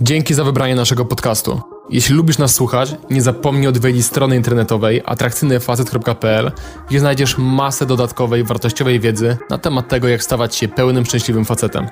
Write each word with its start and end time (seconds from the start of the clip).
Dzięki 0.00 0.34
za 0.34 0.44
wybranie 0.44 0.74
naszego 0.74 1.04
podcastu. 1.04 1.60
Jeśli 1.90 2.14
lubisz 2.14 2.38
nas 2.38 2.54
słuchać, 2.54 2.96
nie 3.10 3.22
zapomnij 3.22 3.66
odwiedzić 3.66 4.06
strony 4.06 4.36
internetowej 4.36 5.02
atrakcyjnyfacet.pl, 5.04 6.52
gdzie 6.88 7.00
znajdziesz 7.00 7.38
masę 7.38 7.86
dodatkowej, 7.86 8.44
wartościowej 8.44 9.00
wiedzy 9.00 9.36
na 9.50 9.58
temat 9.58 9.88
tego, 9.88 10.08
jak 10.08 10.22
stawać 10.22 10.56
się 10.56 10.68
pełnym, 10.68 11.06
szczęśliwym 11.06 11.44
facetem. 11.44 11.88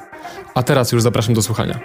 A 0.54 0.62
teraz 0.62 0.92
już 0.92 1.02
zapraszam 1.02 1.34
do 1.34 1.42
słuchania. 1.42 1.78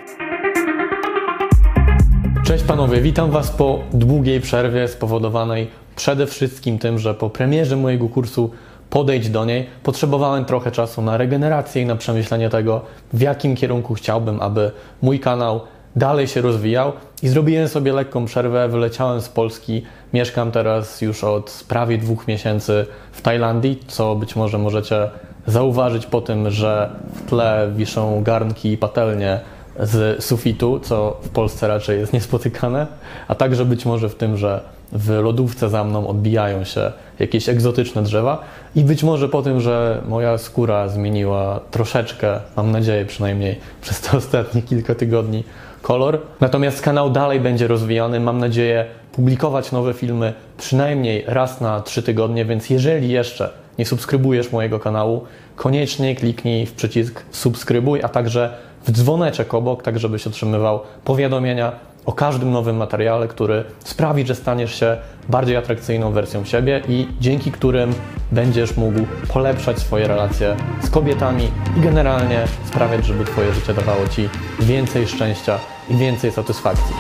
Cześć 2.44 2.64
panowie, 2.64 3.02
witam 3.02 3.32
was 3.32 3.52
po 3.52 3.84
długiej 3.94 4.42
przerwie 4.42 4.88
spowodowanej 4.88 5.70
przede 5.96 6.28
wszystkim 6.28 6.80
tym, 6.80 7.00
że 7.00 7.14
po 7.14 7.30
premierze 7.30 7.78
mojego 7.78 8.10
kursu 8.10 8.52
Podejdź 8.90 9.30
do 9.30 9.46
niej 9.46 9.68
potrzebowałem 9.84 10.46
trochę 10.46 10.72
czasu 10.72 11.02
na 11.02 11.18
regenerację 11.18 11.82
i 11.82 11.86
na 11.86 11.96
przemyślenie 11.96 12.50
tego, 12.50 12.82
w 13.14 13.22
jakim 13.22 13.56
kierunku 13.56 13.94
chciałbym, 13.94 14.42
aby 14.42 14.72
mój 15.02 15.20
kanał 15.20 15.62
dalej 15.96 16.28
się 16.28 16.42
rozwijał 16.42 16.92
i 17.24 17.28
zrobiłem 17.30 17.68
sobie 17.68 17.94
lekką 17.94 18.26
przerwę, 18.26 18.68
wyleciałem 18.68 19.22
z 19.22 19.30
Polski, 19.30 19.84
mieszkam 20.14 20.52
teraz 20.52 21.02
już 21.02 21.24
od 21.24 21.64
prawie 21.68 21.98
dwóch 21.98 22.28
miesięcy 22.28 22.86
w 23.12 23.22
Tajlandii, 23.22 23.80
co 23.88 24.16
być 24.16 24.36
może 24.36 24.58
możecie 24.58 25.10
zauważyć 25.48 26.06
po 26.06 26.22
tym, 26.22 26.52
że 26.52 26.90
w 27.14 27.30
tle 27.30 27.72
wiszą 27.76 28.24
garnki 28.24 28.72
i 28.72 28.78
patelnie 28.78 29.40
z 29.80 30.24
sufitu, 30.24 30.80
co 30.80 31.18
w 31.22 31.30
Polsce 31.30 31.68
raczej 31.68 32.00
jest 32.00 32.14
niespotykane, 32.14 32.88
a 33.28 33.36
także 33.36 33.66
być 33.66 33.86
może 33.86 34.10
w 34.10 34.16
tym, 34.16 34.38
że 34.38 34.62
w 34.92 35.10
lodówce 35.10 35.70
za 35.70 35.84
mną 35.84 36.08
odbijają 36.08 36.64
się 36.64 36.92
jakieś 37.20 37.50
egzotyczne 37.50 38.04
drzewa. 38.04 38.42
I 38.76 38.84
być 38.84 39.04
może 39.04 39.30
po 39.30 39.42
tym, 39.42 39.62
że 39.62 40.02
moja 40.08 40.38
skóra 40.38 40.88
zmieniła 40.88 41.60
troszeczkę, 41.72 42.40
mam 42.56 42.72
nadzieję 42.72 43.06
przynajmniej 43.06 43.60
przez 43.82 44.02
te 44.02 44.18
ostatnie 44.18 44.62
kilka 44.62 44.96
tygodni, 44.96 45.44
kolor. 45.84 46.20
Natomiast 46.40 46.82
kanał 46.82 47.10
dalej 47.10 47.40
będzie 47.40 47.68
rozwijany. 47.68 48.20
Mam 48.20 48.38
nadzieję 48.38 48.86
publikować 49.12 49.72
nowe 49.72 49.94
filmy 49.94 50.34
przynajmniej 50.58 51.24
raz 51.28 51.62
na 51.62 51.82
trzy 51.82 52.04
tygodnie, 52.04 52.46
więc 52.46 52.70
jeżeli 52.70 53.10
jeszcze 53.10 53.50
nie 53.80 53.86
subskrybujesz 53.86 54.52
mojego 54.52 54.80
kanału, 54.80 55.24
koniecznie 55.56 56.16
kliknij 56.16 56.66
w 56.66 56.74
przycisk 56.74 57.24
subskrybuj, 57.32 58.04
a 58.04 58.10
także 58.10 58.54
w 58.84 58.92
dzwoneczek 58.92 59.54
obok, 59.54 59.84
tak 59.84 60.00
żebyś 60.00 60.28
otrzymywał 60.28 60.80
powiadomienia 61.04 61.72
o 62.06 62.14
każdym 62.14 62.52
nowym 62.52 62.76
materiale, 62.76 63.28
który 63.28 63.64
sprawi, 63.80 64.26
że 64.26 64.36
staniesz 64.36 64.80
się 64.80 64.98
bardziej 65.30 65.56
atrakcyjną 65.58 66.12
wersją 66.12 66.46
siebie 66.46 66.82
i 66.90 67.08
dzięki 67.22 67.52
którym 67.52 67.94
będziesz 68.32 68.78
mógł 68.78 69.00
polepszać 69.34 69.80
swoje 69.80 70.08
relacje 70.08 70.56
z 70.82 70.90
kobietami 70.90 71.52
i 71.78 71.82
generalnie 71.82 72.44
sprawiać, 72.66 73.06
żeby 73.06 73.26
Twoje 73.26 73.54
życie 73.54 73.74
dawało 73.74 74.08
Ci 74.08 74.30
więcej 74.60 75.08
szczęścia 75.08 75.60
i 75.90 75.96
więcej 75.96 76.32
satysfakcji. 76.32 76.96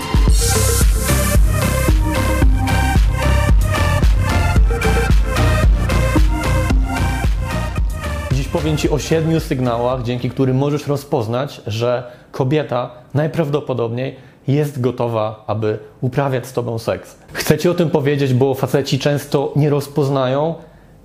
Dziś 8.32 8.48
powiem 8.48 8.78
Ci 8.78 8.90
o 8.90 9.00
siedmiu 9.00 9.40
sygnałach, 9.40 10.04
dzięki 10.04 10.30
którym 10.30 10.58
możesz 10.58 10.88
rozpoznać, 10.88 11.62
że 11.68 12.12
kobieta 12.32 12.90
najprawdopodobniej 13.14 14.16
jest 14.48 14.82
gotowa, 14.82 15.44
aby 15.48 15.80
uprawiać 16.02 16.48
z 16.48 16.54
Tobą 16.54 16.80
seks. 16.80 17.18
Chcę 17.34 17.58
Ci 17.58 17.70
o 17.70 17.74
tym 17.74 17.90
powiedzieć, 17.90 18.34
bo 18.34 18.54
faceci 18.54 19.00
często 19.00 19.54
nie 19.56 19.70
rozpoznają, 19.70 20.56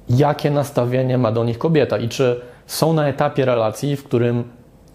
jakie 0.08 0.50
nastawienie 0.50 1.18
ma 1.18 1.32
do 1.32 1.44
nich 1.44 1.58
kobieta 1.58 1.98
i 1.98 2.08
czy 2.08 2.40
są 2.66 2.92
na 2.92 3.08
etapie 3.08 3.44
relacji, 3.44 3.96
w 3.96 4.04
którym 4.04 4.44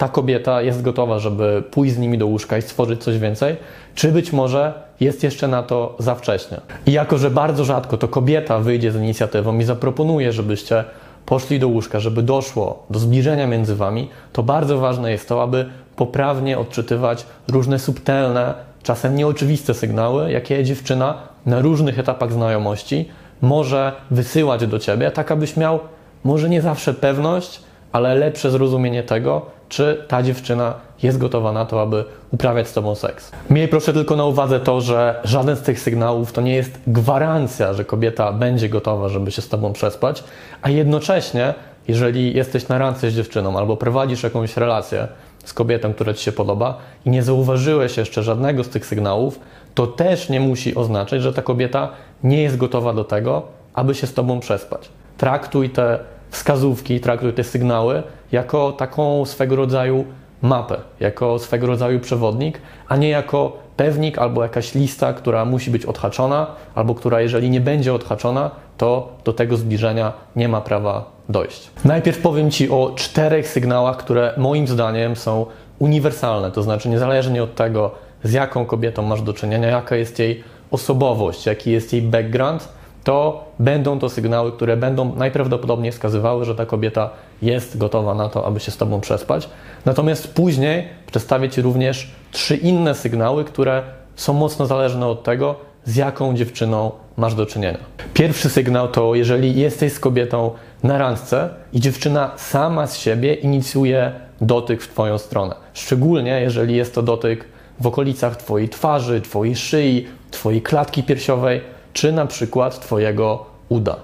ta 0.04 0.10
kobieta 0.10 0.62
jest 0.62 0.82
gotowa, 0.82 1.20
żeby 1.20 1.64
pójść 1.72 1.96
z 1.96 1.98
nimi 1.98 2.18
do 2.18 2.28
łóżka 2.28 2.58
i 2.58 2.62
stworzyć 2.62 3.04
coś 3.04 3.18
więcej, 3.18 3.56
czy 3.96 4.12
być 4.12 4.34
może 4.34 4.74
jest 5.00 5.24
jeszcze 5.24 5.48
na 5.48 5.64
to 5.64 5.96
za 6.00 6.16
wcześnie. 6.16 6.62
I 6.86 6.92
jako, 6.92 7.18
że 7.18 7.30
bardzo 7.30 7.66
rzadko 7.66 7.98
to 7.98 8.08
kobieta 8.08 8.60
wyjdzie 8.60 8.92
z 8.92 8.96
inicjatywą 8.96 9.60
i 9.60 9.64
zaproponuje, 9.64 10.32
żebyście 10.32 10.84
poszli 11.26 11.60
do 11.60 11.68
łóżka, 11.68 12.00
żeby 12.00 12.24
doszło 12.24 12.86
do 12.90 13.00
zbliżenia 13.00 13.48
między 13.48 13.76
wami, 13.76 14.10
to 14.34 14.44
bardzo 14.44 14.78
ważne 14.78 15.12
jest 15.12 15.30
to, 15.30 15.44
aby 15.44 15.66
poprawnie 15.96 16.60
odczytywać 16.60 17.26
różne 17.48 17.80
subtelne, 17.80 18.54
czasem 18.84 19.16
nieoczywiste 19.16 19.74
sygnały, 19.74 20.32
jakie 20.32 20.64
dziewczyna 20.64 21.18
na 21.46 21.62
różnych 21.62 22.00
etapach 22.00 22.34
znajomości 22.34 23.10
może 23.42 23.92
wysyłać 24.12 24.68
do 24.68 24.80
ciebie, 24.80 25.12
tak 25.12 25.32
abyś 25.32 25.58
miał 25.58 25.80
może 26.24 26.50
nie 26.50 26.62
zawsze 26.62 26.94
pewność, 26.94 27.62
ale 27.94 28.16
lepsze 28.16 28.52
zrozumienie 28.52 29.04
tego, 29.04 29.42
czy 29.70 30.06
ta 30.08 30.24
dziewczyna 30.24 30.74
jest 31.04 31.18
gotowa 31.18 31.52
na 31.52 31.66
to, 31.66 31.82
aby 31.82 32.06
uprawiać 32.32 32.68
z 32.68 32.74
tobą 32.74 32.96
seks. 32.96 33.32
Miej 33.50 33.68
proszę 33.68 33.94
tylko 33.94 34.16
na 34.16 34.26
uwadze 34.26 34.60
to, 34.60 34.82
że 34.82 35.20
żaden 35.24 35.56
z 35.56 35.62
tych 35.62 35.80
sygnałów 35.80 36.32
to 36.32 36.42
nie 36.42 36.56
jest 36.56 36.80
gwarancja, 36.88 37.74
że 37.74 37.86
kobieta 37.86 38.32
będzie 38.32 38.70
gotowa, 38.70 39.10
żeby 39.10 39.32
się 39.32 39.42
z 39.42 39.50
tobą 39.50 39.74
przespać, 39.74 40.24
a 40.62 40.70
jednocześnie, 40.70 41.54
jeżeli 41.88 42.36
jesteś 42.36 42.68
na 42.68 42.78
randce 42.78 43.12
z 43.12 43.16
dziewczyną 43.16 43.58
albo 43.58 43.78
prowadzisz 43.78 44.24
jakąś 44.24 44.58
relację 44.58 45.08
z 45.46 45.54
kobietą, 45.54 45.94
która 45.94 46.14
ci 46.14 46.24
się 46.24 46.32
podoba 46.32 46.78
i 47.06 47.10
nie 47.10 47.24
zauważyłeś 47.24 47.98
jeszcze 47.98 48.24
żadnego 48.24 48.64
z 48.64 48.70
tych 48.70 48.86
sygnałów, 48.86 49.40
to 49.76 49.88
też 49.88 50.30
nie 50.30 50.40
musi 50.40 50.76
oznaczać, 50.76 51.22
że 51.22 51.34
ta 51.34 51.42
kobieta 51.42 51.90
nie 52.24 52.42
jest 52.42 52.58
gotowa 52.58 52.94
do 52.94 53.04
tego, 53.04 53.42
aby 53.74 53.96
się 53.96 54.08
z 54.08 54.14
tobą 54.14 54.40
przespać. 54.40 54.90
Traktuj 55.18 55.70
te 55.70 56.00
wskazówki, 56.34 57.00
traktuj 57.00 57.34
te 57.34 57.44
sygnały 57.44 58.04
jako 58.32 58.72
taką 58.72 59.26
swego 59.26 59.56
rodzaju 59.56 60.06
mapę, 60.42 60.78
jako 61.00 61.40
swego 61.40 61.68
rodzaju 61.68 62.00
przewodnik, 62.00 62.62
a 62.88 62.96
nie 62.98 63.10
jako 63.10 63.58
pewnik 63.78 64.18
albo 64.18 64.44
jakaś 64.44 64.76
lista, 64.76 65.14
która 65.14 65.46
musi 65.46 65.72
być 65.72 65.86
odhaczona, 65.86 66.48
albo 66.76 66.96
która, 66.96 67.22
jeżeli 67.22 67.50
nie 67.50 67.62
będzie 67.62 67.94
odhaczona, 67.94 68.52
to 68.78 69.10
do 69.26 69.34
tego 69.34 69.58
zbliżenia 69.58 70.14
nie 70.36 70.48
ma 70.48 70.62
prawa 70.62 71.12
dojść. 71.30 71.70
Najpierw 71.86 72.18
powiem 72.18 72.52
Ci 72.52 72.70
o 72.70 72.94
czterech 72.96 73.48
sygnałach, 73.48 73.98
które 73.98 74.34
moim 74.38 74.68
zdaniem 74.68 75.16
są 75.16 75.46
uniwersalne, 75.80 76.52
to 76.52 76.64
znaczy 76.64 76.90
niezależnie 76.90 77.44
od 77.44 77.56
tego, 77.56 77.92
z 78.24 78.34
jaką 78.34 78.66
kobietą 78.66 79.02
masz 79.02 79.22
do 79.22 79.34
czynienia, 79.34 79.68
jaka 79.68 79.96
jest 79.96 80.20
jej 80.20 80.44
osobowość, 80.72 81.46
jaki 81.46 81.72
jest 81.72 81.94
jej 81.94 82.02
background, 82.02 82.70
to 83.04 83.46
będą 83.60 84.00
to 84.00 84.10
sygnały, 84.10 84.52
które 84.52 84.78
będą 84.78 85.16
najprawdopodobniej 85.16 85.92
wskazywały, 85.92 86.46
że 86.46 86.56
ta 86.56 86.66
kobieta 86.66 87.10
jest 87.42 87.78
gotowa 87.78 88.16
na 88.16 88.30
to, 88.30 88.46
aby 88.46 88.60
się 88.60 88.72
z 88.72 88.78
Tobą 88.78 89.02
przespać. 89.02 89.50
Natomiast 89.86 90.34
później 90.34 90.88
przedstawię 91.08 91.50
Ci 91.50 91.62
również 91.62 92.12
trzy 92.32 92.56
inne 92.56 92.96
sygnały, 92.96 93.44
które 93.46 93.84
są 94.16 94.34
mocno 94.34 94.66
zależne 94.66 95.08
od 95.08 95.24
tego, 95.24 95.56
z 95.86 95.96
jaką 95.96 96.36
dziewczyną 96.36 96.92
masz 97.18 97.36
do 97.36 97.46
czynienia. 97.46 97.78
Pierwszy 98.14 98.50
sygnał 98.50 98.88
to, 98.88 99.16
jeżeli 99.16 99.60
jesteś 99.60 99.94
z 99.94 100.00
kobietą 100.00 100.52
na 100.84 100.98
randce 100.98 101.50
i 101.74 101.80
dziewczyna 101.80 102.32
sama 102.36 102.88
z 102.88 102.98
siebie 102.98 103.34
inicjuje 103.34 104.12
dotyk 104.42 104.82
w 104.82 104.88
Twoją 104.88 105.18
stronę. 105.18 105.56
Szczególnie 105.74 106.42
jeżeli 106.42 106.76
jest 106.76 106.96
to 106.96 107.02
dotyk 107.02 107.46
w 107.80 107.88
okolicach 107.88 108.36
Twojej 108.36 108.70
twarzy, 108.70 109.22
Twojej 109.22 109.56
szyi, 109.56 110.08
Twojej 110.32 110.62
klatki 110.62 111.04
piersiowej, 111.04 111.62
czy 111.94 112.12
na 112.12 112.26
przykład 112.26 112.80
Twojego 112.80 113.46
uda. 113.70 113.96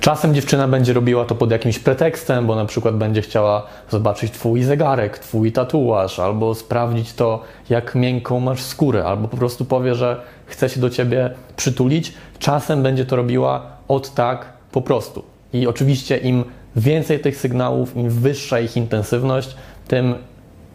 Czasem 0.00 0.34
dziewczyna 0.34 0.68
będzie 0.68 0.92
robiła 0.92 1.24
to 1.24 1.34
pod 1.34 1.50
jakimś 1.50 1.78
pretekstem, 1.78 2.46
bo 2.46 2.54
na 2.56 2.64
przykład 2.64 2.96
będzie 2.96 3.22
chciała 3.22 3.66
zobaczyć 3.90 4.32
Twój 4.32 4.62
zegarek, 4.62 5.18
Twój 5.18 5.52
tatuaż, 5.52 6.18
albo 6.18 6.54
sprawdzić 6.54 7.12
to, 7.12 7.42
jak 7.70 7.94
miękką 7.94 8.40
masz 8.40 8.62
skórę, 8.62 9.04
albo 9.04 9.28
po 9.28 9.36
prostu 9.36 9.64
powie, 9.64 9.94
że 9.94 10.22
chce 10.46 10.68
się 10.68 10.80
do 10.80 10.90
Ciebie 10.90 11.30
przytulić. 11.56 12.14
Czasem 12.38 12.82
będzie 12.82 13.04
to 13.04 13.16
robiła 13.16 13.62
od 13.88 14.14
tak 14.14 14.46
po 14.72 14.82
prostu. 14.82 15.24
I 15.52 15.66
oczywiście 15.66 16.16
im 16.16 16.44
więcej 16.76 17.20
tych 17.20 17.36
sygnałów, 17.36 17.96
im 17.96 18.10
wyższa 18.10 18.60
ich 18.60 18.76
intensywność, 18.76 19.56
tym 19.88 20.14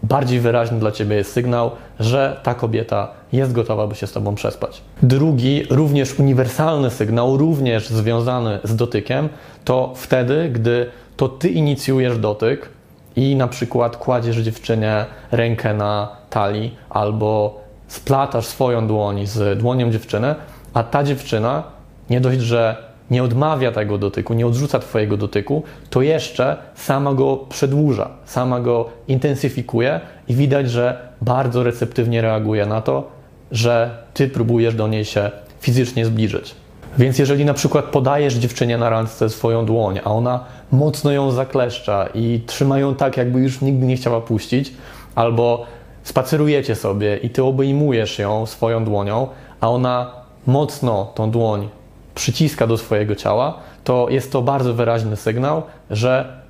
bardziej 0.04 0.40
wyraźny 0.40 0.80
dla 0.80 0.92
Ciebie 0.92 1.16
jest 1.16 1.32
sygnał, 1.32 1.72
że 2.00 2.40
ta 2.44 2.54
kobieta 2.54 3.21
jest 3.34 3.52
gotowa, 3.52 3.88
by 3.88 3.96
się 3.96 4.08
z 4.08 4.12
Tobą 4.12 4.36
przespać. 4.36 4.82
Drugi, 5.04 5.64
również 5.70 6.20
uniwersalny 6.20 6.90
sygnał, 6.90 7.38
również 7.38 7.90
związany 7.90 8.60
z 8.64 8.76
dotykiem, 8.76 9.30
to 9.66 9.94
wtedy, 9.96 10.50
gdy 10.50 10.90
to 11.18 11.30
Ty 11.30 11.50
inicjujesz 11.50 12.18
dotyk 12.18 12.70
i 13.16 13.36
na 13.36 13.48
przykład 13.48 13.98
kładziesz 13.98 14.38
dziewczynie 14.38 15.06
rękę 15.32 15.74
na 15.74 16.10
talii 16.30 16.76
albo 16.90 17.62
splatasz 17.88 18.46
swoją 18.46 18.88
dłoń 18.88 19.28
z 19.28 19.60
dłonią 19.60 19.92
dziewczyny, 19.92 20.36
a 20.74 20.84
ta 20.84 21.04
dziewczyna 21.04 21.64
nie 22.10 22.22
dość, 22.22 22.40
że 22.40 22.92
nie 23.12 23.24
odmawia 23.24 23.72
tego 23.72 23.98
dotyku, 23.98 24.34
nie 24.34 24.48
odrzuca 24.48 24.80
Twojego 24.80 25.18
dotyku, 25.18 25.64
to 25.90 26.02
jeszcze 26.02 26.58
sama 26.76 27.14
go 27.14 27.38
przedłuża, 27.38 28.10
sama 28.26 28.60
go 28.60 28.90
intensyfikuje 29.08 30.00
i 30.28 30.36
widać, 30.36 30.70
że 30.70 31.08
bardzo 31.22 31.64
receptywnie 31.64 32.22
reaguje 32.22 32.66
na 32.66 32.82
to, 32.82 33.21
że 33.52 33.98
Ty 34.14 34.30
próbujesz 34.30 34.76
do 34.76 34.88
niej 34.88 35.06
się 35.06 35.32
fizycznie 35.60 36.06
zbliżyć. 36.06 36.56
Więc 36.98 37.20
jeżeli 37.20 37.46
na 37.46 37.54
przykład 37.54 37.86
podajesz 37.86 38.34
dziewczynie 38.34 38.78
na 38.78 38.90
randce 38.90 39.30
swoją 39.30 39.66
dłoń, 39.66 40.00
a 40.04 40.12
ona 40.12 40.46
mocno 40.72 41.12
ją 41.12 41.32
zakleszcza 41.32 42.08
i 42.14 42.42
trzyma 42.46 42.80
ją 42.80 42.96
tak, 42.96 43.18
jakby 43.18 43.40
już 43.40 43.62
nigdy 43.62 43.86
nie 43.86 43.96
chciała 43.96 44.22
puścić, 44.22 44.74
albo 45.16 45.66
spacerujecie 46.04 46.76
sobie 46.76 47.18
i 47.18 47.30
ty 47.30 47.44
obejmujesz 47.44 48.20
ją 48.20 48.46
swoją 48.46 48.86
dłonią, 48.86 49.28
a 49.62 49.70
ona 49.70 50.12
mocno 50.48 51.12
tą 51.16 51.32
dłoń 51.32 51.70
przyciska 52.16 52.68
do 52.68 52.78
swojego 52.78 53.16
ciała, 53.16 53.58
to 53.84 54.08
jest 54.10 54.32
to 54.32 54.42
bardzo 54.42 54.74
wyraźny 54.74 55.16
sygnał, 55.16 55.64
że 55.90 56.41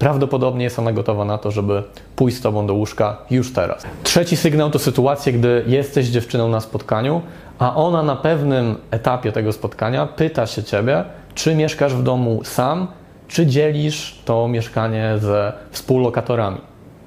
prawdopodobnie 0.00 0.64
jest 0.64 0.78
ona 0.78 0.92
gotowa 0.92 1.24
na 1.24 1.38
to, 1.38 1.50
żeby 1.50 1.82
pójść 2.16 2.36
z 2.36 2.40
tobą 2.40 2.66
do 2.66 2.74
łóżka 2.74 3.16
już 3.30 3.52
teraz. 3.52 3.82
Trzeci 4.02 4.36
sygnał 4.36 4.70
to 4.70 4.78
sytuacje, 4.78 5.32
gdy 5.32 5.64
jesteś 5.66 6.06
dziewczyną 6.06 6.48
na 6.48 6.60
spotkaniu, 6.60 7.22
a 7.58 7.76
ona 7.76 8.02
na 8.02 8.16
pewnym 8.16 8.76
etapie 8.90 9.32
tego 9.32 9.52
spotkania 9.52 10.06
pyta 10.06 10.46
się 10.46 10.62
ciebie, 10.62 11.04
czy 11.34 11.54
mieszkasz 11.54 11.94
w 11.94 12.02
domu 12.02 12.40
sam, 12.44 12.86
czy 13.28 13.46
dzielisz 13.46 14.22
to 14.24 14.48
mieszkanie 14.48 15.14
ze 15.18 15.52
współlokatorami. 15.70 16.60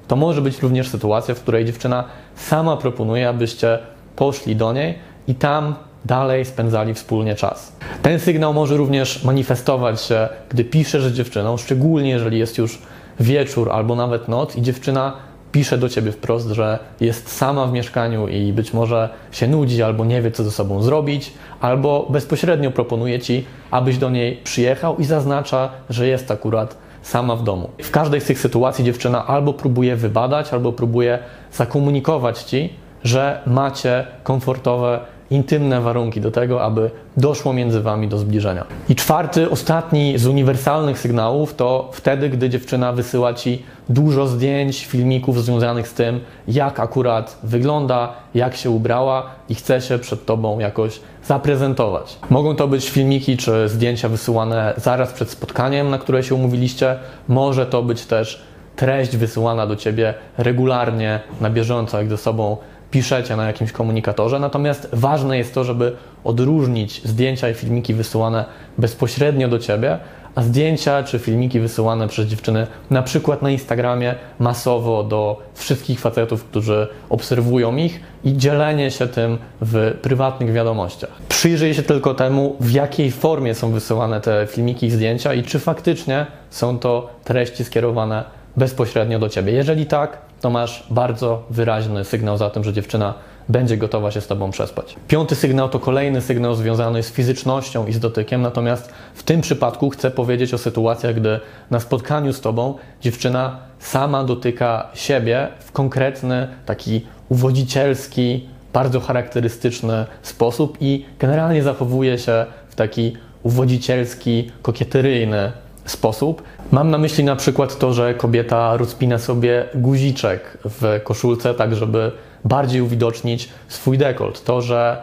To 0.08 0.16
może 0.16 0.42
być 0.42 0.62
również 0.62 0.88
sytuacja, 0.88 1.34
w 1.34 1.40
której 1.40 1.64
dziewczyna 1.64 2.04
sama 2.34 2.76
proponuje, 2.76 3.28
abyście 3.28 3.78
poszli 4.16 4.56
do 4.56 4.72
niej 4.72 4.98
i 5.28 5.34
tam 5.34 5.74
dalej 6.04 6.44
spędzali 6.44 6.94
wspólnie 6.94 7.34
czas. 7.34 7.76
Ten 8.02 8.20
sygnał 8.20 8.54
może 8.54 8.76
również 8.76 9.24
manifestować 9.24 10.02
się, 10.02 10.28
gdy 10.48 10.64
piszesz 10.64 11.04
z 11.04 11.12
dziewczyną, 11.12 11.56
szczególnie 11.56 12.10
jeżeli 12.10 12.38
jest 12.38 12.58
już 12.58 12.78
wieczór 13.20 13.72
albo 13.72 13.96
nawet 13.96 14.28
noc 14.28 14.56
i 14.56 14.62
dziewczyna 14.62 15.12
pisze 15.52 15.78
do 15.78 15.88
ciebie 15.88 16.12
wprost, 16.12 16.48
że 16.48 16.78
jest 17.00 17.36
sama 17.36 17.66
w 17.66 17.72
mieszkaniu 17.72 18.28
i 18.28 18.52
być 18.52 18.72
może 18.72 19.08
się 19.32 19.48
nudzi 19.48 19.82
albo 19.82 20.04
nie 20.04 20.22
wie, 20.22 20.30
co 20.30 20.44
ze 20.44 20.50
sobą 20.50 20.82
zrobić, 20.82 21.32
albo 21.60 22.06
bezpośrednio 22.10 22.70
proponuje 22.70 23.20
ci, 23.20 23.44
abyś 23.70 23.98
do 23.98 24.10
niej 24.10 24.36
przyjechał 24.44 24.96
i 24.96 25.04
zaznacza, 25.04 25.70
że 25.90 26.06
jest 26.06 26.30
akurat 26.30 26.76
sama 27.02 27.36
w 27.36 27.42
domu. 27.42 27.70
W 27.82 27.90
każdej 27.90 28.20
z 28.20 28.24
tych 28.24 28.38
sytuacji 28.38 28.84
dziewczyna 28.84 29.26
albo 29.26 29.52
próbuje 29.52 29.96
wybadać, 29.96 30.52
albo 30.52 30.72
próbuje 30.72 31.18
zakomunikować 31.52 32.42
ci, 32.42 32.72
że 33.04 33.40
macie 33.46 34.06
komfortowe 34.22 35.00
intymne 35.30 35.80
warunki 35.80 36.20
do 36.20 36.30
tego, 36.30 36.62
aby 36.62 36.90
doszło 37.16 37.52
między 37.52 37.80
wami 37.80 38.08
do 38.08 38.18
zbliżenia. 38.18 38.64
I 38.88 38.94
czwarty, 38.94 39.50
ostatni 39.50 40.18
z 40.18 40.26
uniwersalnych 40.26 40.98
sygnałów 40.98 41.54
to 41.54 41.90
wtedy, 41.92 42.30
gdy 42.30 42.50
dziewczyna 42.50 42.92
wysyła 42.92 43.34
ci 43.34 43.62
dużo 43.88 44.26
zdjęć, 44.26 44.86
filmików 44.86 45.44
związanych 45.44 45.88
z 45.88 45.94
tym, 45.94 46.20
jak 46.48 46.80
akurat 46.80 47.38
wygląda, 47.42 48.12
jak 48.34 48.56
się 48.56 48.70
ubrała 48.70 49.26
i 49.48 49.54
chce 49.54 49.80
się 49.80 49.98
przed 49.98 50.26
tobą 50.26 50.58
jakoś 50.58 51.00
zaprezentować. 51.24 52.18
Mogą 52.30 52.56
to 52.56 52.68
być 52.68 52.90
filmiki 52.90 53.36
czy 53.36 53.68
zdjęcia 53.68 54.08
wysyłane 54.08 54.74
zaraz 54.76 55.12
przed 55.12 55.30
spotkaniem, 55.30 55.90
na 55.90 55.98
które 55.98 56.22
się 56.22 56.34
umówiliście. 56.34 56.96
Może 57.28 57.66
to 57.66 57.82
być 57.82 58.06
też 58.06 58.42
treść 58.76 59.16
wysyłana 59.16 59.66
do 59.66 59.76
ciebie 59.76 60.14
regularnie, 60.38 61.20
na 61.40 61.50
bieżąco, 61.50 61.98
jak 61.98 62.08
ze 62.08 62.16
sobą 62.16 62.56
piszecie 62.94 63.36
na 63.36 63.46
jakimś 63.46 63.72
komunikatorze. 63.72 64.38
Natomiast 64.38 64.88
ważne 64.92 65.38
jest 65.38 65.54
to, 65.54 65.64
żeby 65.64 65.92
odróżnić 66.24 67.02
zdjęcia 67.04 67.50
i 67.50 67.54
filmiki 67.54 67.94
wysyłane 67.94 68.44
bezpośrednio 68.78 69.48
do 69.48 69.58
ciebie, 69.58 69.98
a 70.34 70.42
zdjęcia 70.42 71.02
czy 71.02 71.18
filmiki 71.18 71.60
wysyłane 71.60 72.08
przez 72.08 72.26
dziewczyny 72.26 72.66
na 72.90 73.02
przykład 73.02 73.42
na 73.42 73.50
Instagramie 73.50 74.14
masowo 74.38 75.04
do 75.04 75.42
wszystkich 75.54 76.00
facetów, 76.00 76.44
którzy 76.44 76.88
obserwują 77.10 77.76
ich 77.76 78.00
i 78.24 78.36
dzielenie 78.36 78.90
się 78.90 79.08
tym 79.08 79.38
w 79.60 79.96
prywatnych 80.02 80.52
wiadomościach. 80.52 81.10
Przyjrzyj 81.28 81.74
się 81.74 81.82
tylko 81.82 82.14
temu, 82.14 82.56
w 82.60 82.72
jakiej 82.72 83.10
formie 83.10 83.54
są 83.54 83.72
wysyłane 83.72 84.20
te 84.20 84.46
filmiki 84.50 84.86
i 84.86 84.90
zdjęcia 84.90 85.34
i 85.34 85.42
czy 85.42 85.58
faktycznie 85.58 86.26
są 86.50 86.78
to 86.78 87.10
treści 87.24 87.64
skierowane 87.64 88.43
bezpośrednio 88.56 89.18
do 89.18 89.28
ciebie. 89.28 89.52
Jeżeli 89.52 89.86
tak, 89.86 90.18
to 90.40 90.50
masz 90.50 90.86
bardzo 90.90 91.42
wyraźny 91.50 92.04
sygnał 92.04 92.38
za 92.38 92.50
tym, 92.50 92.64
że 92.64 92.72
dziewczyna 92.72 93.14
będzie 93.48 93.76
gotowa 93.76 94.10
się 94.10 94.20
z 94.20 94.26
Tobą 94.26 94.50
przespać. 94.50 94.96
Piąty 95.08 95.34
sygnał 95.34 95.68
to 95.68 95.80
kolejny 95.80 96.20
sygnał 96.20 96.54
związany 96.54 97.02
z 97.02 97.12
fizycznością 97.12 97.86
i 97.86 97.92
z 97.92 98.00
dotykiem, 98.00 98.42
natomiast 98.42 98.92
w 99.14 99.22
tym 99.22 99.40
przypadku 99.40 99.90
chcę 99.90 100.10
powiedzieć 100.10 100.54
o 100.54 100.58
sytuacjach, 100.58 101.14
gdy 101.14 101.40
na 101.70 101.80
spotkaniu 101.80 102.32
z 102.32 102.40
Tobą 102.40 102.74
dziewczyna 103.00 103.58
sama 103.78 104.24
dotyka 104.24 104.88
siebie 104.94 105.48
w 105.60 105.72
konkretny, 105.72 106.48
taki 106.66 107.06
uwodzicielski, 107.28 108.48
bardzo 108.72 109.00
charakterystyczny 109.00 110.06
sposób 110.22 110.78
i 110.80 111.04
generalnie 111.18 111.62
zachowuje 111.62 112.18
się 112.18 112.46
w 112.68 112.74
taki 112.74 113.16
uwodzicielski, 113.42 114.50
kokieteryjny 114.62 115.52
sposób. 115.84 116.42
Mam 116.72 116.90
na 116.90 116.98
myśli 116.98 117.24
na 117.24 117.36
przykład 117.36 117.78
to, 117.78 117.92
że 117.92 118.14
kobieta 118.14 118.76
rozpina 118.76 119.18
sobie 119.18 119.64
guziczek 119.74 120.58
w 120.64 121.00
koszulce, 121.04 121.54
tak 121.54 121.74
żeby 121.74 122.12
bardziej 122.44 122.80
uwidocznić 122.80 123.48
swój 123.68 123.98
dekolt. 123.98 124.44
To, 124.44 124.60
że 124.60 125.02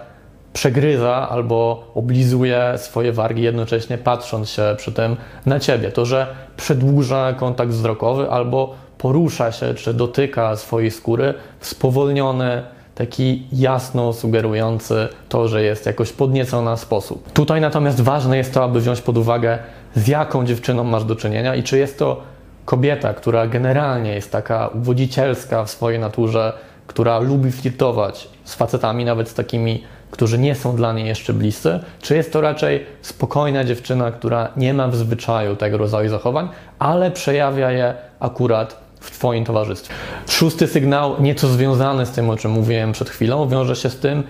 przegryza 0.54 1.30
albo 1.30 1.92
oblizuje 1.96 2.74
swoje 2.78 3.14
wargi 3.14 3.42
jednocześnie 3.42 3.98
patrząc 3.98 4.50
się 4.50 4.76
przy 4.78 4.92
tym 4.92 5.16
na 5.46 5.60
ciebie. 5.60 5.92
To, 5.92 6.06
że 6.06 6.28
przedłuża 6.58 7.34
kontakt 7.34 7.72
wzrokowy 7.72 8.30
albo 8.30 8.76
porusza 8.98 9.52
się 9.52 9.74
czy 9.74 9.94
dotyka 9.94 10.56
swojej 10.56 10.92
skóry 10.92 11.34
w 11.60 11.68
spowolniony, 11.68 12.64
taki 12.96 13.44
jasno 13.54 14.14
sugerujący 14.14 15.08
to, 15.30 15.48
że 15.48 15.64
jest 15.64 15.86
jakoś 15.86 16.12
podniecona 16.12 16.78
sposób. 16.78 17.32
Tutaj 17.32 17.62
natomiast 17.62 18.02
ważne 18.02 18.38
jest 18.38 18.54
to, 18.54 18.64
aby 18.64 18.82
wziąć 18.82 19.02
pod 19.02 19.18
uwagę 19.18 19.60
z 19.96 20.08
jaką 20.08 20.46
dziewczyną 20.46 20.84
masz 20.84 21.04
do 21.04 21.16
czynienia 21.16 21.56
i 21.56 21.64
czy 21.64 21.78
jest 21.78 22.00
to 22.00 22.22
kobieta, 22.66 23.14
która 23.14 23.48
generalnie 23.48 24.14
jest 24.14 24.32
taka 24.32 24.68
uwodzicielska 24.68 25.66
w 25.66 25.70
swojej 25.70 26.00
naturze, 26.00 26.54
która 26.88 27.20
lubi 27.20 27.52
flirtować 27.52 28.28
z 28.44 28.56
facetami, 28.56 29.06
nawet 29.06 29.30
z 29.30 29.34
takimi, 29.34 29.84
którzy 30.12 30.40
nie 30.40 30.56
są 30.56 30.76
dla 30.76 30.94
niej 30.94 31.08
jeszcze 31.08 31.34
bliscy, 31.34 31.80
czy 32.02 32.16
jest 32.16 32.34
to 32.34 32.42
raczej 32.42 32.86
spokojna 33.02 33.64
dziewczyna, 33.64 34.12
która 34.12 34.50
nie 34.58 34.74
ma 34.74 34.88
w 34.88 34.96
zwyczaju 34.96 35.56
tego 35.56 35.78
rodzaju 35.78 36.10
zachowań, 36.10 36.50
ale 36.80 37.12
przejawia 37.12 37.72
je 37.72 37.94
akurat 38.20 38.82
w 39.00 39.12
Twoim 39.12 39.46
towarzystwie. 39.46 39.94
Szósty 40.30 40.68
sygnał, 40.68 41.22
nieco 41.22 41.48
związany 41.48 42.06
z 42.06 42.12
tym, 42.12 42.30
o 42.30 42.38
czym 42.38 42.52
mówiłem 42.52 42.92
przed 42.92 43.10
chwilą, 43.10 43.50
wiąże 43.50 43.76
się 43.76 43.90
z 43.90 44.00
tym, 44.00 44.24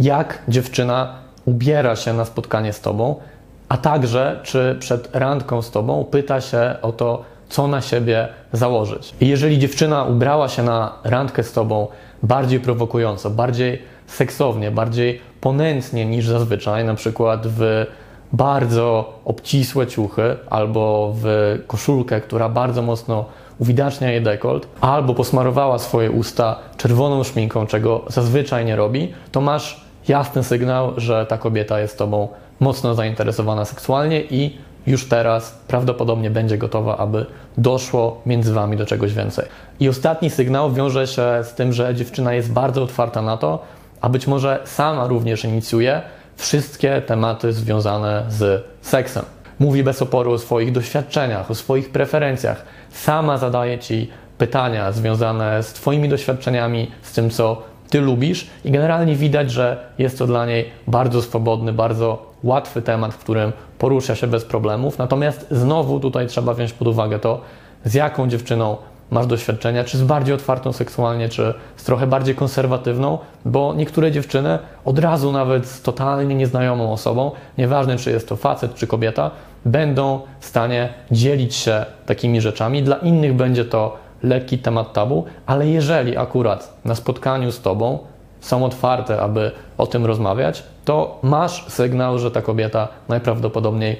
jak 0.00 0.38
dziewczyna 0.48 1.14
ubiera 1.44 1.96
się 1.96 2.14
na 2.14 2.24
spotkanie 2.24 2.72
z 2.72 2.80
Tobą, 2.80 3.20
a 3.68 3.76
także 3.76 4.40
czy 4.42 4.76
przed 4.80 5.16
randką 5.16 5.62
z 5.62 5.70
tobą 5.70 6.04
pyta 6.04 6.40
się 6.40 6.74
o 6.82 6.92
to, 6.92 7.22
co 7.48 7.68
na 7.68 7.80
siebie 7.80 8.28
założyć. 8.52 9.14
I 9.20 9.28
jeżeli 9.28 9.58
dziewczyna 9.58 10.04
ubrała 10.04 10.48
się 10.48 10.62
na 10.62 10.92
randkę 11.04 11.42
z 11.42 11.52
tobą 11.52 11.88
bardziej 12.22 12.60
prowokująco, 12.60 13.30
bardziej 13.30 13.82
seksownie, 14.06 14.70
bardziej 14.70 15.20
ponętnie 15.40 16.06
niż 16.06 16.26
zazwyczaj, 16.26 16.84
na 16.84 16.94
przykład 16.94 17.46
w 17.46 17.86
bardzo 18.32 19.12
obcisłe 19.24 19.86
ciuchy 19.86 20.36
albo 20.50 21.12
w 21.22 21.58
koszulkę, 21.66 22.20
która 22.20 22.48
bardzo 22.48 22.82
mocno 22.82 23.24
uwidacznia 23.58 24.10
jej 24.10 24.22
dekolt, 24.22 24.68
albo 24.80 25.14
posmarowała 25.14 25.78
swoje 25.78 26.10
usta 26.10 26.56
czerwoną 26.76 27.24
szminką, 27.24 27.66
czego 27.66 28.04
zazwyczaj 28.08 28.64
nie 28.64 28.76
robi, 28.76 29.12
to 29.32 29.40
masz 29.40 29.84
jasny 30.08 30.44
sygnał, 30.44 30.92
że 30.96 31.26
ta 31.26 31.38
kobieta 31.38 31.80
jest 31.80 31.98
tobą 31.98 32.28
mocno 32.60 32.94
zainteresowana 32.94 33.64
seksualnie 33.64 34.20
i 34.20 34.56
już 34.86 35.08
teraz 35.08 35.58
prawdopodobnie 35.68 36.30
będzie 36.30 36.58
gotowa, 36.58 36.96
aby 36.96 37.26
doszło 37.58 38.20
między 38.26 38.52
wami 38.52 38.76
do 38.76 38.86
czegoś 38.86 39.14
więcej. 39.14 39.44
I 39.80 39.88
ostatni 39.88 40.30
sygnał 40.30 40.72
wiąże 40.72 41.06
się 41.06 41.22
z 41.42 41.54
tym, 41.54 41.72
że 41.72 41.94
dziewczyna 41.94 42.34
jest 42.34 42.52
bardzo 42.52 42.82
otwarta 42.82 43.22
na 43.22 43.36
to, 43.36 43.62
a 44.00 44.08
być 44.08 44.26
może 44.26 44.60
sama 44.64 45.06
również 45.06 45.44
inicjuje 45.44 46.02
wszystkie 46.36 47.02
tematy 47.02 47.52
związane 47.52 48.24
z 48.28 48.64
seksem. 48.82 49.24
Mówi 49.58 49.82
bez 49.84 50.02
oporu 50.02 50.32
o 50.32 50.38
swoich 50.38 50.72
doświadczeniach, 50.72 51.50
o 51.50 51.54
swoich 51.54 51.90
preferencjach. 51.90 52.64
Sama 52.90 53.38
zadaje 53.38 53.78
ci 53.78 54.10
pytania 54.38 54.92
związane 54.92 55.62
z 55.62 55.72
Twoimi 55.72 56.08
doświadczeniami, 56.08 56.90
z 57.02 57.12
tym, 57.12 57.30
co 57.30 57.62
Ty 57.90 58.00
lubisz, 58.00 58.46
i 58.64 58.70
generalnie 58.70 59.14
widać, 59.14 59.50
że 59.50 59.76
jest 59.98 60.18
to 60.18 60.26
dla 60.26 60.46
niej 60.46 60.70
bardzo 60.86 61.22
swobodny, 61.22 61.72
bardzo 61.72 62.27
łatwy 62.42 62.82
temat, 62.82 63.14
w 63.14 63.18
którym 63.18 63.52
porusza 63.78 64.14
się 64.14 64.26
bez 64.26 64.44
problemów. 64.44 64.98
Natomiast 64.98 65.46
znowu 65.50 66.00
tutaj 66.00 66.26
trzeba 66.26 66.54
wziąć 66.54 66.72
pod 66.72 66.88
uwagę 66.88 67.18
to, 67.18 67.40
z 67.84 67.94
jaką 67.94 68.28
dziewczyną 68.28 68.76
masz 69.10 69.26
doświadczenia, 69.26 69.84
czy 69.84 69.98
z 69.98 70.02
bardziej 70.02 70.34
otwartą 70.34 70.72
seksualnie, 70.72 71.28
czy 71.28 71.54
z 71.76 71.84
trochę 71.84 72.06
bardziej 72.06 72.34
konserwatywną, 72.34 73.18
bo 73.44 73.74
niektóre 73.74 74.12
dziewczyny 74.12 74.58
od 74.84 74.98
razu 74.98 75.32
nawet 75.32 75.66
z 75.66 75.82
totalnie 75.82 76.34
nieznajomą 76.34 76.92
osobą, 76.92 77.30
nieważne 77.58 77.96
czy 77.96 78.10
jest 78.10 78.28
to 78.28 78.36
facet 78.36 78.74
czy 78.74 78.86
kobieta, 78.86 79.30
będą 79.64 80.20
w 80.40 80.46
stanie 80.46 80.88
dzielić 81.10 81.54
się 81.54 81.84
takimi 82.06 82.40
rzeczami. 82.40 82.82
Dla 82.82 82.96
innych 82.96 83.34
będzie 83.34 83.64
to 83.64 83.96
lekki 84.22 84.58
temat 84.58 84.92
tabu, 84.92 85.24
ale 85.46 85.68
jeżeli 85.68 86.16
akurat 86.16 86.74
na 86.84 86.94
spotkaniu 86.94 87.52
z 87.52 87.60
tobą 87.60 87.98
są 88.40 88.64
otwarte, 88.64 89.20
aby 89.20 89.50
o 89.78 89.86
tym 89.86 90.06
rozmawiać, 90.06 90.62
to 90.84 91.18
masz 91.22 91.64
sygnał, 91.68 92.18
że 92.18 92.30
ta 92.30 92.42
kobieta 92.42 92.88
najprawdopodobniej 93.08 93.96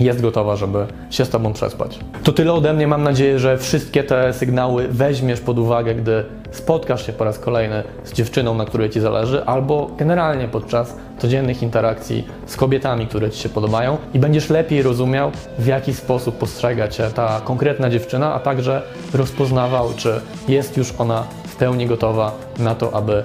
jest 0.00 0.20
gotowa, 0.20 0.56
żeby 0.56 0.86
się 1.10 1.24
z 1.24 1.30
Tobą 1.30 1.52
przespać. 1.52 1.98
To 2.24 2.32
tyle 2.32 2.52
ode 2.52 2.72
mnie. 2.72 2.86
Mam 2.86 3.02
nadzieję, 3.02 3.38
że 3.38 3.58
wszystkie 3.58 4.04
te 4.04 4.32
sygnały 4.32 4.88
weźmiesz 4.88 5.40
pod 5.40 5.58
uwagę, 5.58 5.94
gdy 5.94 6.24
spotkasz 6.50 7.06
się 7.06 7.12
po 7.12 7.24
raz 7.24 7.38
kolejny 7.38 7.82
z 8.04 8.12
dziewczyną, 8.12 8.54
na 8.54 8.64
której 8.64 8.90
Ci 8.90 9.00
zależy, 9.00 9.44
albo 9.44 9.90
generalnie 9.98 10.48
podczas 10.48 10.96
codziennych 11.18 11.62
interakcji 11.62 12.26
z 12.46 12.56
kobietami, 12.56 13.06
które 13.06 13.30
Ci 13.30 13.42
się 13.42 13.48
podobają 13.48 13.96
i 14.14 14.18
będziesz 14.18 14.50
lepiej 14.50 14.82
rozumiał, 14.82 15.30
w 15.58 15.66
jaki 15.66 15.94
sposób 15.94 16.38
postrzega 16.38 16.88
Cię 16.88 17.10
ta 17.14 17.40
konkretna 17.44 17.90
dziewczyna, 17.90 18.34
a 18.34 18.40
także 18.40 18.82
rozpoznawał, 19.14 19.88
czy 19.96 20.20
jest 20.48 20.76
już 20.76 20.94
ona 20.98 21.24
w 21.46 21.56
pełni 21.56 21.86
gotowa 21.86 22.32
na 22.58 22.74
to, 22.74 22.94
aby 22.94 23.22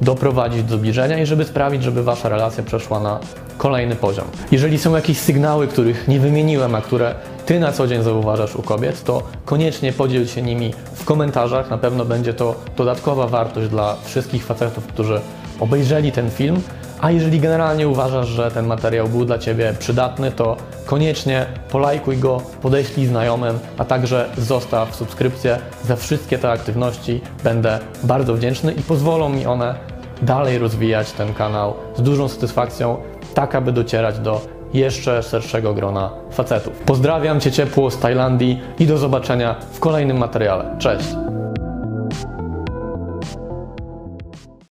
doprowadzić 0.00 0.62
do 0.62 0.76
zbliżenia 0.76 1.18
i 1.18 1.26
żeby 1.26 1.44
sprawić, 1.44 1.82
żeby 1.82 2.02
Wasza 2.02 2.28
relacja 2.28 2.64
przeszła 2.64 3.00
na 3.00 3.20
kolejny 3.58 3.96
poziom. 3.96 4.24
Jeżeli 4.52 4.78
są 4.78 4.94
jakieś 4.94 5.18
sygnały, 5.18 5.66
których 5.66 6.08
nie 6.08 6.20
wymieniłem, 6.20 6.74
a 6.74 6.80
które 6.80 7.14
Ty 7.46 7.60
na 7.60 7.72
co 7.72 7.86
dzień 7.86 8.02
zauważasz 8.02 8.56
u 8.56 8.62
kobiet, 8.62 9.04
to 9.04 9.22
koniecznie 9.44 9.92
podziel 9.92 10.26
się 10.26 10.42
nimi 10.42 10.74
w 10.94 11.04
komentarzach. 11.04 11.70
Na 11.70 11.78
pewno 11.78 12.04
będzie 12.04 12.34
to 12.34 12.54
dodatkowa 12.76 13.26
wartość 13.26 13.68
dla 13.68 13.96
wszystkich 14.04 14.44
facetów, 14.44 14.86
którzy 14.86 15.20
obejrzeli 15.60 16.12
ten 16.12 16.30
film. 16.30 16.60
A 17.00 17.10
jeżeli 17.10 17.40
generalnie 17.40 17.88
uważasz, 17.88 18.28
że 18.28 18.50
ten 18.50 18.66
materiał 18.66 19.08
był 19.08 19.24
dla 19.24 19.38
Ciebie 19.38 19.74
przydatny, 19.78 20.32
to 20.32 20.56
koniecznie 20.86 21.46
polajkuj 21.70 22.16
go, 22.16 22.40
podeślij 22.62 23.06
znajomym, 23.06 23.58
a 23.78 23.84
także 23.84 24.28
zostaw 24.38 24.96
subskrypcję. 24.96 25.58
Za 25.84 25.96
wszystkie 25.96 26.38
te 26.38 26.50
aktywności 26.50 27.20
będę 27.44 27.78
bardzo 28.02 28.34
wdzięczny 28.34 28.72
i 28.72 28.82
pozwolą 28.82 29.28
mi 29.28 29.46
one 29.46 29.74
dalej 30.22 30.58
rozwijać 30.58 31.12
ten 31.12 31.34
kanał 31.34 31.74
z 31.96 32.02
dużą 32.02 32.28
satysfakcją, 32.28 32.96
tak 33.34 33.54
aby 33.54 33.72
docierać 33.72 34.18
do 34.18 34.40
jeszcze 34.74 35.22
szerszego 35.22 35.74
grona 35.74 36.10
facetów. 36.30 36.78
Pozdrawiam 36.78 37.40
Cię 37.40 37.52
ciepło 37.52 37.90
z 37.90 37.98
Tajlandii 37.98 38.60
i 38.78 38.86
do 38.86 38.98
zobaczenia 38.98 39.56
w 39.72 39.80
kolejnym 39.80 40.18
materiale. 40.18 40.76
Cześć! 40.78 41.08